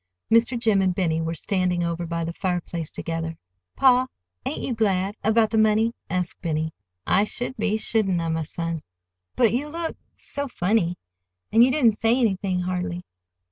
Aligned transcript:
Mr. 0.31 0.57
Jim 0.57 0.81
and 0.81 0.95
Benny 0.95 1.21
were 1.21 1.35
standing 1.35 1.83
over 1.83 2.07
by 2.07 2.23
the 2.23 2.33
fireplace 2.33 2.89
together. 2.89 3.37
"Pa, 3.75 4.07
ain't 4.47 4.63
you 4.63 4.73
glad—about 4.73 5.51
the 5.51 5.59
money?" 5.59 5.93
asked 6.09 6.41
Benny. 6.41 6.73
"I 7.05 7.23
should 7.23 7.55
be, 7.55 7.77
shouldn't 7.77 8.19
I, 8.19 8.27
my 8.29 8.41
son?" 8.41 8.81
"But 9.35 9.53
you 9.53 9.67
look—so 9.67 10.47
funny, 10.47 10.97
and 11.51 11.63
you 11.63 11.69
didn't 11.69 11.99
say 11.99 12.19
anything, 12.19 12.61
hardly." 12.61 13.03